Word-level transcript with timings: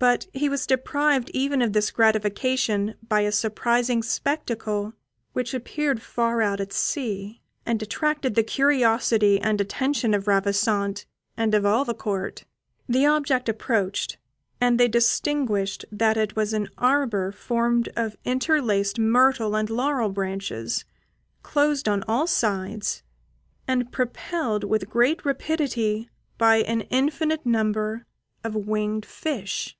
But 0.00 0.26
he 0.32 0.48
was 0.48 0.66
deprived 0.66 1.30
even 1.32 1.62
of 1.62 1.72
this 1.72 1.92
gratification 1.92 2.96
by 3.08 3.20
a 3.20 3.30
surprising 3.30 4.02
spectacle 4.02 4.92
which 5.34 5.54
appeared 5.54 6.02
far 6.02 6.42
out 6.42 6.60
at 6.60 6.72
sea, 6.72 7.42
and 7.64 7.80
attracted 7.80 8.34
the 8.34 8.42
curiosity 8.42 9.40
and 9.40 9.60
attention 9.60 10.12
of 10.12 10.26
Ravissante 10.26 11.06
and 11.36 11.54
of 11.54 11.64
all 11.64 11.84
the 11.84 11.94
court. 11.94 12.44
The 12.88 13.06
object 13.06 13.48
approached, 13.48 14.18
and 14.60 14.80
they 14.80 14.88
distinguished 14.88 15.84
that 15.92 16.16
it 16.16 16.34
was 16.34 16.52
an 16.52 16.70
arbour 16.76 17.30
formed 17.30 17.88
of 17.94 18.16
interlaced 18.24 18.98
myrtle 18.98 19.54
and 19.56 19.70
laurel 19.70 20.08
branches, 20.08 20.84
closed 21.44 21.88
on 21.88 22.02
all 22.08 22.26
sides, 22.26 23.04
and 23.68 23.92
propelled 23.92 24.64
with 24.64 24.90
great 24.90 25.24
rapidity 25.24 26.10
by 26.36 26.56
an 26.56 26.80
infinite 26.90 27.46
number 27.46 28.06
of 28.42 28.56
winged 28.56 29.06
fish. 29.06 29.76